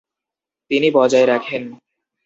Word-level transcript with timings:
তিনি 0.71 0.87
বজায় 0.97 1.27
রাখেন। 1.27 1.63